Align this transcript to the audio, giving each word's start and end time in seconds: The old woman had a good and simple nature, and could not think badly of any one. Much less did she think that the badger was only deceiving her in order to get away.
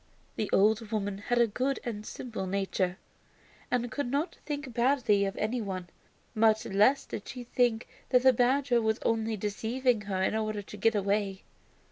The 0.35 0.49
old 0.51 0.89
woman 0.91 1.19
had 1.19 1.37
a 1.37 1.45
good 1.45 1.79
and 1.83 2.03
simple 2.07 2.47
nature, 2.47 2.97
and 3.69 3.91
could 3.91 4.09
not 4.09 4.37
think 4.47 4.73
badly 4.73 5.25
of 5.25 5.37
any 5.37 5.61
one. 5.61 5.91
Much 6.33 6.65
less 6.65 7.05
did 7.05 7.27
she 7.27 7.43
think 7.43 7.87
that 8.09 8.23
the 8.23 8.33
badger 8.33 8.81
was 8.81 8.97
only 9.05 9.37
deceiving 9.37 10.01
her 10.01 10.23
in 10.23 10.35
order 10.35 10.63
to 10.63 10.75
get 10.75 10.95
away. 10.95 11.43